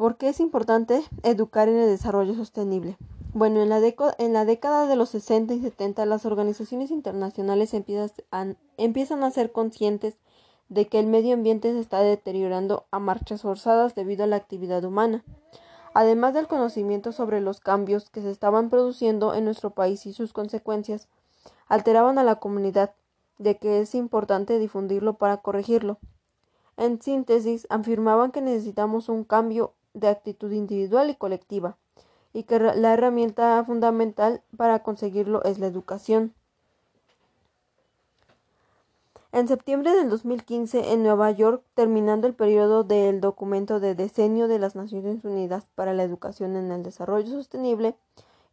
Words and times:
¿Por 0.00 0.16
qué 0.16 0.30
es 0.30 0.40
importante 0.40 1.04
educar 1.24 1.68
en 1.68 1.76
el 1.76 1.86
desarrollo 1.86 2.34
sostenible? 2.34 2.96
Bueno, 3.34 3.60
en 3.60 3.68
la, 3.68 3.80
década 4.46 4.86
de 4.86 4.96
los 4.96 5.10
60 5.10 5.52
y 5.52 5.60
70 5.60 6.06
las 6.06 6.24
organizaciones 6.24 6.90
internacionales 6.90 7.74
empiezan 7.74 9.22
a 9.22 9.30
ser 9.30 9.52
conscientes 9.52 10.16
de 10.70 10.88
que 10.88 11.00
el 11.00 11.06
medio 11.06 11.34
ambiente 11.34 11.70
se 11.74 11.80
está 11.80 12.00
deteriorando 12.00 12.86
a 12.90 12.98
marchas 12.98 13.42
forzadas 13.42 13.94
debido 13.94 14.24
a 14.24 14.26
la 14.26 14.36
actividad 14.36 14.82
humana. 14.84 15.22
Además 15.92 16.32
del 16.32 16.48
conocimiento 16.48 17.12
sobre 17.12 17.42
los 17.42 17.60
cambios 17.60 18.08
que 18.08 18.22
se 18.22 18.30
estaban 18.30 18.70
produciendo 18.70 19.34
en 19.34 19.44
nuestro 19.44 19.68
país 19.68 20.06
y 20.06 20.14
sus 20.14 20.32
consecuencias, 20.32 21.08
alteraban 21.68 22.16
a 22.16 22.24
la 22.24 22.36
comunidad, 22.36 22.94
de 23.36 23.58
que 23.58 23.80
es 23.80 23.94
importante 23.94 24.58
difundirlo 24.58 25.18
para 25.18 25.36
corregirlo. 25.42 25.98
En 26.78 27.02
síntesis, 27.02 27.66
afirmaban 27.68 28.32
que 28.32 28.40
necesitamos 28.40 29.10
un 29.10 29.24
cambio 29.24 29.74
de 29.94 30.08
actitud 30.08 30.52
individual 30.52 31.10
y 31.10 31.14
colectiva, 31.14 31.76
y 32.32 32.44
que 32.44 32.58
la 32.58 32.94
herramienta 32.94 33.62
fundamental 33.64 34.42
para 34.56 34.82
conseguirlo 34.82 35.42
es 35.44 35.58
la 35.58 35.66
educación. 35.66 36.34
En 39.32 39.46
septiembre 39.46 39.92
del 39.92 40.10
2015, 40.10 40.92
en 40.92 41.04
Nueva 41.04 41.30
York, 41.30 41.62
terminando 41.74 42.26
el 42.26 42.34
periodo 42.34 42.82
del 42.82 43.20
documento 43.20 43.78
de 43.78 43.94
diseño 43.94 44.48
de 44.48 44.58
las 44.58 44.74
Naciones 44.74 45.24
Unidas 45.24 45.68
para 45.76 45.94
la 45.94 46.02
Educación 46.02 46.56
en 46.56 46.72
el 46.72 46.82
Desarrollo 46.82 47.28
Sostenible 47.28 47.94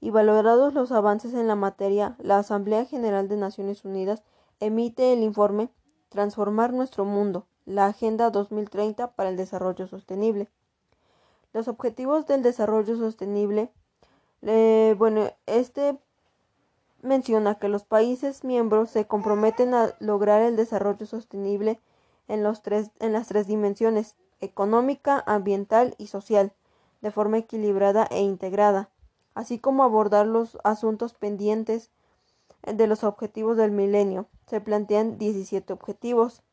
y 0.01 0.11
valorados 0.11 0.75
los 0.75 0.91
avances 0.91 1.33
en 1.33 1.47
la 1.47 1.55
materia, 1.55 2.15
la 2.19 2.37
Asamblea 2.37 2.85
General 2.85 3.27
de 3.27 3.37
Naciones 3.37 3.85
Unidas 3.85 4.21
emite 4.59 5.13
el 5.13 5.23
informe 5.23 5.69
Transformar 6.09 6.73
nuestro 6.73 7.05
mundo, 7.05 7.47
la 7.65 7.87
Agenda 7.87 8.29
2030 8.29 9.13
para 9.13 9.29
el 9.29 9.35
Desarrollo 9.35 9.87
Sostenible. 9.87 10.47
Los 11.57 11.67
objetivos 11.67 12.27
del 12.27 12.43
desarrollo 12.43 12.95
sostenible, 12.97 13.71
eh, 14.43 14.93
bueno, 14.95 15.31
este 15.47 15.97
menciona 17.01 17.55
que 17.55 17.67
los 17.67 17.83
países 17.83 18.43
miembros 18.43 18.91
se 18.91 19.07
comprometen 19.07 19.73
a 19.73 19.95
lograr 19.97 20.43
el 20.43 20.55
desarrollo 20.55 21.07
sostenible 21.07 21.79
en, 22.27 22.43
los 22.43 22.61
tres, 22.61 22.91
en 22.99 23.11
las 23.11 23.27
tres 23.27 23.47
dimensiones 23.47 24.17
económica, 24.39 25.23
ambiental 25.25 25.95
y 25.97 26.05
social, 26.05 26.53
de 27.01 27.09
forma 27.09 27.39
equilibrada 27.39 28.07
e 28.11 28.21
integrada, 28.21 28.91
así 29.33 29.57
como 29.57 29.83
abordar 29.83 30.27
los 30.27 30.59
asuntos 30.63 31.15
pendientes 31.15 31.89
de 32.61 32.85
los 32.85 33.03
objetivos 33.03 33.57
del 33.57 33.71
milenio. 33.71 34.27
Se 34.45 34.61
plantean 34.61 35.17
17 35.17 35.73
objetivos. 35.73 36.43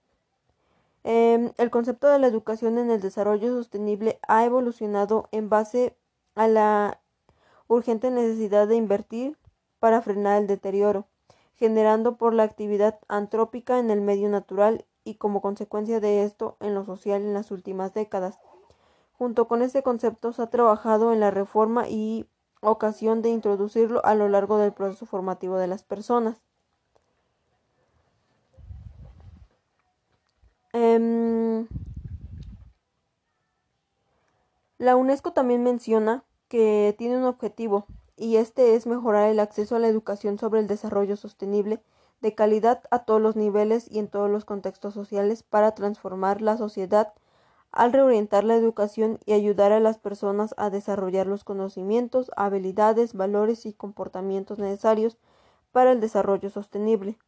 Em, 1.05 1.53
el 1.59 1.71
concepto 1.71 2.09
de 2.09 2.19
la 2.19 2.27
educación 2.27 2.79
en 2.79 2.91
el 2.91 3.03
desarrollo 3.03 3.49
sostenible 3.49 4.19
ha 4.27 4.45
evolucionado 4.47 5.29
en 5.33 5.51
base 5.51 5.97
a 6.35 6.49
la 6.49 6.99
urgente 7.69 8.11
necesidad 8.11 8.67
de 8.67 8.77
invertir 8.77 9.37
para 9.81 10.01
frenar 10.01 10.41
el 10.41 10.47
deterioro, 10.47 11.07
generando 11.57 12.17
por 12.17 12.33
la 12.33 12.45
actividad 12.45 12.99
antrópica 13.07 13.79
en 13.79 13.91
el 13.91 14.01
medio 14.01 14.31
natural 14.31 14.87
y 15.05 15.17
como 15.17 15.43
consecuencia 15.43 16.01
de 16.01 16.25
esto 16.25 16.57
en 16.61 16.75
lo 16.75 16.85
social 16.87 17.21
en 17.21 17.35
las 17.35 17.51
últimas 17.51 17.93
décadas. 17.93 18.41
Junto 19.13 19.47
con 19.47 19.61
este 19.61 19.83
concepto 19.83 20.33
se 20.33 20.41
ha 20.41 20.47
trabajado 20.49 21.13
en 21.13 21.21
la 21.21 21.31
reforma 21.31 21.87
y 21.87 22.27
ocasión 22.63 23.21
de 23.21 23.29
introducirlo 23.29 24.03
a 24.07 24.15
lo 24.15 24.29
largo 24.29 24.57
del 24.57 24.73
proceso 24.73 25.05
formativo 25.05 25.59
de 25.59 25.67
las 25.67 25.85
personas. 25.85 26.41
Em, 30.75 31.69
la 34.79 34.97
UNESCO 34.97 35.33
también 35.33 35.63
menciona 35.63 36.25
que 36.49 36.95
tiene 36.99 37.17
un 37.17 37.25
objetivo, 37.25 37.87
y 38.17 38.37
este 38.37 38.75
es 38.75 38.87
mejorar 38.87 39.29
el 39.29 39.41
acceso 39.41 39.77
a 39.77 39.79
la 39.79 39.89
educación 39.89 40.39
sobre 40.39 40.61
el 40.61 40.67
desarrollo 40.67 41.17
sostenible 41.17 41.81
de 42.21 42.35
calidad 42.35 42.83
a 42.91 43.05
todos 43.05 43.21
los 43.21 43.37
niveles 43.37 43.91
y 43.91 43.99
en 44.01 44.09
todos 44.09 44.31
los 44.31 44.45
contextos 44.45 44.95
sociales 44.95 45.43
para 45.43 45.75
transformar 45.75 46.43
la 46.43 46.57
sociedad 46.57 47.13
al 47.73 47.93
reorientar 47.93 48.45
la 48.45 48.57
educación 48.57 49.19
y 49.27 49.33
ayudar 49.33 49.73
a 49.73 49.81
las 49.81 49.99
personas 49.99 50.55
a 50.59 50.71
desarrollar 50.71 51.27
los 51.27 51.45
conocimientos, 51.45 52.31
habilidades, 52.37 53.15
valores 53.15 53.67
y 53.67 53.73
comportamientos 53.73 54.59
necesarios 54.59 55.19
para 55.73 55.93
el 55.93 56.01
desarrollo 56.01 56.51
sostenible. 56.51 57.19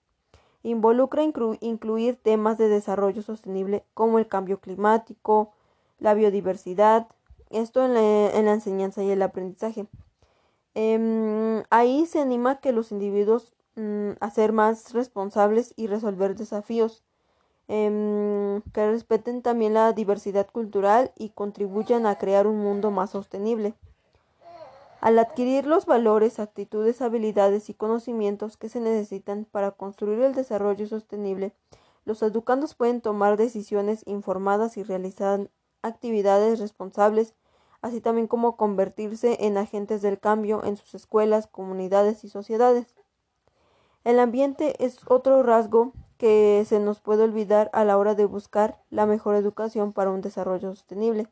Involucra 0.63 1.23
incluir 1.23 2.17
temas 2.17 2.59
de 2.59 2.69
desarrollo 2.69 3.23
sostenible 3.23 3.85
como 3.95 4.19
el 4.19 4.27
cambio 4.27 4.61
climático, 4.61 5.53
la 5.99 6.15
biodiversidad, 6.15 7.07
esto 7.51 7.85
en 7.85 7.95
la 7.95 8.53
enseñanza 8.53 9.03
y 9.03 9.11
el 9.11 9.23
aprendizaje, 9.23 9.87
Em, 10.79 11.63
ahí 11.71 12.05
se 12.05 12.21
anima 12.21 12.51
a 12.51 12.61
que 12.61 12.71
los 12.71 12.93
individuos 12.93 13.55
mm, 13.77 14.11
a 14.21 14.31
ser 14.31 14.53
más 14.53 14.93
responsables 14.93 15.73
y 15.75 15.87
resolver 15.87 16.37
desafíos, 16.37 17.03
em, 17.67 18.61
que 18.75 18.91
respeten 18.91 19.41
también 19.41 19.73
la 19.73 19.95
diversidad 19.95 20.47
cultural 20.53 21.13
y 21.17 21.31
contribuyan 21.31 22.05
a 22.05 22.17
crear 22.19 22.47
un 22.47 22.59
mundo 22.59 22.91
más 22.91 23.11
sostenible. 23.11 23.75
Al 25.07 25.21
adquirir 25.21 25.69
los 25.69 25.87
valores, 25.87 26.41
actitudes, 26.41 27.01
habilidades 27.01 27.71
y 27.71 27.75
conocimientos 27.75 28.57
que 28.57 28.69
se 28.69 28.81
necesitan 28.81 29.45
para 29.45 29.71
construir 29.71 30.21
el 30.21 30.35
desarrollo 30.35 30.85
sostenible, 30.89 31.53
los 32.05 32.23
educandos 32.23 32.75
pueden 32.75 33.01
tomar 33.01 33.37
decisiones 33.37 34.03
informadas 34.07 34.77
y 34.77 34.83
realizar 34.83 35.49
actividades 35.81 36.59
responsables 36.59 37.35
así 37.83 38.01
también 38.01 38.27
como 38.27 38.57
convertirse 38.57 39.47
en 39.47 39.59
agentes 39.59 40.03
del 40.03 40.19
cambio 40.19 40.65
en 40.65 40.77
sus 40.77 40.97
escuelas, 40.97 41.47
comunidades 41.47 42.25
y 42.25 42.29
sociedades. 42.29 42.97
El 44.03 44.19
ambiente 44.19 44.85
es 44.85 44.99
otro 45.07 45.45
rasgo 45.45 45.93
que 46.19 46.65
se 46.67 46.81
nos 46.81 46.99
puede 46.99 47.23
olvidar 47.23 47.71
a 47.75 47.85
la 47.85 47.97
hora 47.97 48.17
de 48.17 48.25
buscar 48.25 48.83
la 48.91 49.07
mejor 49.07 49.37
educación 49.37 49.93
para 49.93 50.11
un 50.11 50.21
desarrollo 50.21 50.75
sostenible. 50.75 51.29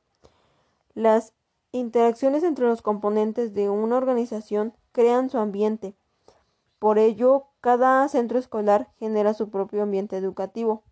Las 0.94 1.32
interacciones 1.78 2.42
entre 2.42 2.66
los 2.66 2.82
componentes 2.82 3.54
de 3.54 3.68
una 3.68 3.96
organización 3.96 4.74
crean 4.92 5.30
su 5.30 5.38
ambiente. 5.38 5.94
Por 6.78 6.98
ello, 6.98 7.46
cada 7.60 8.08
centro 8.08 8.38
escolar 8.38 8.90
genera 8.98 9.34
su 9.34 9.50
propio 9.50 9.82
ambiente 9.82 10.16
educativo 10.16 10.84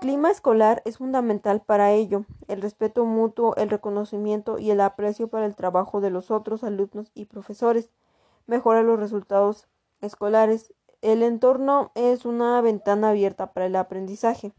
clima 0.00 0.30
escolar 0.30 0.82
es 0.86 0.96
fundamental 0.96 1.60
para 1.60 1.92
ello, 1.92 2.24
el 2.48 2.62
respeto 2.62 3.04
mutuo, 3.04 3.54
el 3.56 3.68
reconocimiento 3.68 4.58
y 4.58 4.70
el 4.70 4.80
aprecio 4.80 5.28
para 5.28 5.46
el 5.46 5.54
trabajo 5.54 6.00
de 6.00 6.10
los 6.10 6.30
otros 6.30 6.64
alumnos 6.64 7.12
y 7.14 7.26
profesores, 7.26 7.90
mejora 8.46 8.82
los 8.82 8.98
resultados 8.98 9.68
escolares. 10.00 10.72
El 11.02 11.22
entorno 11.22 11.92
es 11.94 12.24
una 12.24 12.60
ventana 12.62 13.10
abierta 13.10 13.52
para 13.52 13.66
el 13.66 13.76
aprendizaje. 13.76 14.52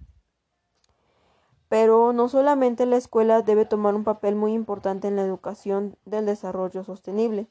Pero 1.72 2.12
no 2.12 2.28
solamente 2.28 2.86
la 2.86 2.98
escuela 2.98 3.44
debe 3.44 3.64
tomar 3.64 3.96
un 3.96 4.04
papel 4.04 4.36
muy 4.36 4.52
importante 4.52 5.08
en 5.08 5.16
la 5.16 5.22
educación 5.22 5.96
del 6.04 6.26
desarrollo 6.26 6.84
sostenible. 6.84 7.48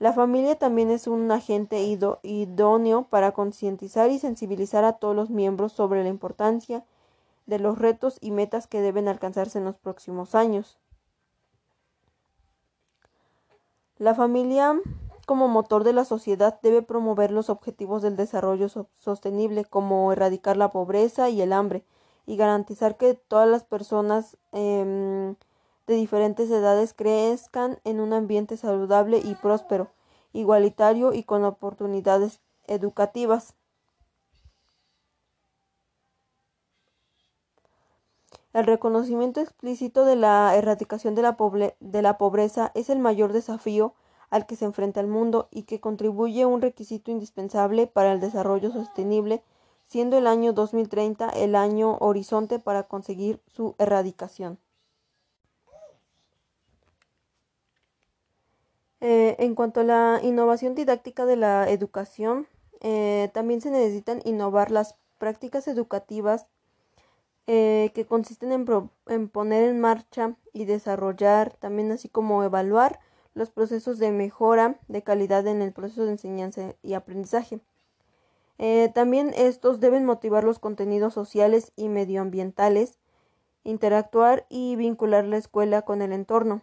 La 0.00 0.12
familia 0.12 0.58
también 0.58 0.90
es 0.90 1.06
un 1.06 1.30
agente 1.30 1.80
idóneo 2.24 3.04
para 3.04 3.30
concientizar 3.30 4.10
y 4.10 4.18
sensibilizar 4.18 4.82
a 4.82 4.94
todos 4.94 5.14
los 5.14 5.30
miembros 5.30 5.70
sobre 5.70 6.02
la 6.02 6.08
importancia 6.08 6.84
de 7.46 7.60
los 7.60 7.78
retos 7.78 8.18
y 8.20 8.32
metas 8.32 8.66
que 8.66 8.80
deben 8.80 9.06
alcanzarse 9.06 9.58
en 9.58 9.66
los 9.66 9.76
próximos 9.76 10.34
años. 10.34 10.76
La 13.98 14.16
familia 14.16 14.80
como 15.26 15.46
motor 15.46 15.84
de 15.84 15.92
la 15.92 16.04
sociedad 16.04 16.58
debe 16.60 16.82
promover 16.82 17.30
los 17.30 17.50
objetivos 17.50 18.02
del 18.02 18.16
desarrollo 18.16 18.68
sostenible 18.96 19.64
como 19.64 20.10
erradicar 20.10 20.56
la 20.56 20.72
pobreza 20.72 21.30
y 21.30 21.40
el 21.40 21.52
hambre 21.52 21.84
y 22.28 22.36
garantizar 22.36 22.98
que 22.98 23.14
todas 23.14 23.48
las 23.48 23.64
personas 23.64 24.36
em, 24.52 25.34
de 25.86 25.94
diferentes 25.94 26.50
edades 26.50 26.92
crezcan 26.92 27.78
en 27.84 28.00
un 28.00 28.12
ambiente 28.12 28.58
saludable 28.58 29.16
y 29.24 29.34
próspero, 29.34 29.88
igualitario 30.34 31.14
y 31.14 31.22
con 31.22 31.42
oportunidades 31.44 32.40
educativas. 32.66 33.54
El 38.52 38.66
reconocimiento 38.66 39.40
explícito 39.40 40.04
de 40.04 40.16
la 40.16 40.54
erradicación 40.54 41.14
de 41.14 41.22
la, 41.22 41.38
de 41.80 42.02
la, 42.02 42.18
pobreza 42.18 42.72
es 42.74 42.90
el 42.90 42.98
mayor 42.98 43.32
desafío 43.32 43.94
al 44.28 44.44
que 44.44 44.56
se 44.56 44.66
enfrenta 44.66 45.00
el 45.00 45.06
mundo 45.06 45.48
y 45.50 45.62
que 45.62 45.80
contribuye 45.80 46.44
un 46.44 46.60
requisito 46.60 47.10
indispensable 47.10 47.86
para 47.86 48.12
el 48.12 48.20
desarrollo 48.20 48.70
sostenible, 48.70 49.42
siendo 49.88 50.18
el 50.18 50.26
año 50.26 50.52
2030 50.52 51.30
el 51.30 51.56
año 51.56 51.96
horizonte 51.98 52.58
para 52.58 52.84
conseguir 52.84 53.40
su 53.48 53.74
erradicación. 53.78 54.58
Eh, 59.00 59.36
en 59.38 59.54
cuanto 59.54 59.80
a 59.80 59.84
la 59.84 60.20
innovación 60.22 60.74
didáctica 60.74 61.24
de 61.24 61.36
la 61.36 61.70
educación, 61.70 62.46
eh, 62.80 63.30
también 63.32 63.60
se 63.60 63.70
necesitan 63.70 64.20
innovar 64.24 64.70
las 64.70 64.96
prácticas 65.18 65.68
educativas 65.68 66.46
eh, 67.46 67.90
que 67.94 68.04
consisten 68.04 68.52
en, 68.52 68.66
en 69.06 69.28
poner 69.28 69.64
en 69.64 69.80
marcha 69.80 70.36
y 70.52 70.64
desarrollar, 70.64 71.54
también 71.54 71.90
así 71.92 72.08
como 72.08 72.42
evaluar 72.42 73.00
los 73.34 73.50
procesos 73.50 73.98
de 73.98 74.10
mejora 74.10 74.78
de 74.88 75.02
calidad 75.02 75.46
en 75.46 75.62
el 75.62 75.72
proceso 75.72 76.04
de 76.04 76.12
enseñanza 76.12 76.74
y 76.82 76.94
aprendizaje. 76.94 77.60
Eh, 78.58 78.90
también 78.92 79.32
estos 79.36 79.80
deben 79.80 80.04
motivar 80.04 80.42
los 80.44 80.58
contenidos 80.58 81.14
sociales 81.14 81.72
y 81.76 81.88
medioambientales, 81.88 82.98
interactuar 83.64 84.46
y 84.48 84.76
vincular 84.76 85.24
la 85.24 85.36
escuela 85.36 85.82
con 85.82 86.02
el 86.02 86.12
entorno, 86.12 86.62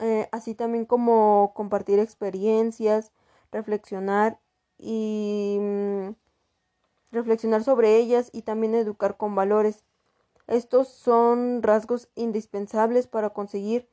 eh, 0.00 0.28
así 0.32 0.54
también 0.54 0.86
como 0.86 1.52
compartir 1.54 2.00
experiencias, 2.00 3.12
reflexionar 3.52 4.40
y 4.78 5.58
mm, 5.60 6.08
reflexionar 7.12 7.62
sobre 7.62 7.96
ellas 7.96 8.30
y 8.32 8.42
también 8.42 8.74
educar 8.74 9.16
con 9.16 9.34
valores. 9.36 9.84
Estos 10.48 10.88
son 10.88 11.62
rasgos 11.62 12.08
indispensables 12.16 13.06
para 13.06 13.30
conseguir 13.30 13.88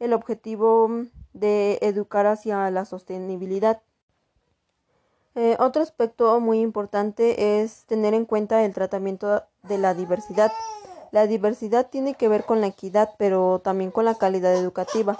el 0.00 0.12
objetivo 0.12 0.88
mm, 0.88 1.10
de 1.32 1.78
educar 1.82 2.26
hacia 2.26 2.70
la 2.70 2.84
sostenibilidad. 2.84 3.82
Eh, 5.40 5.56
otro 5.60 5.82
aspecto 5.82 6.40
muy 6.40 6.58
importante 6.58 7.62
es 7.62 7.84
tener 7.84 8.12
en 8.12 8.24
cuenta 8.24 8.64
el 8.64 8.74
tratamiento 8.74 9.44
de 9.62 9.78
la 9.78 9.94
diversidad. 9.94 10.50
La 11.12 11.28
diversidad 11.28 11.86
tiene 11.88 12.14
que 12.14 12.26
ver 12.26 12.42
con 12.42 12.60
la 12.60 12.66
equidad, 12.66 13.10
pero 13.18 13.60
también 13.60 13.92
con 13.92 14.04
la 14.04 14.16
calidad 14.16 14.52
educativa. 14.56 15.16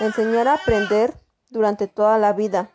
Enseñar 0.00 0.48
a 0.48 0.54
aprender 0.54 1.14
durante 1.50 1.86
toda 1.86 2.18
la 2.18 2.32
vida. 2.32 2.70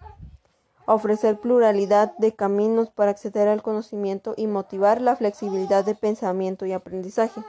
Ofrecer 0.86 1.42
pluralidad 1.42 2.16
de 2.20 2.34
caminos 2.34 2.90
para 2.90 3.12
acceder 3.12 3.50
al 3.50 3.62
conocimiento 3.62 4.34
y 4.38 4.48
motivar 4.48 5.02
la 5.02 5.18
flexibilidad 5.18 5.84
de 5.84 5.94
pensamiento 5.94 6.66
y 6.66 6.72
aprendizaje. 6.72 7.42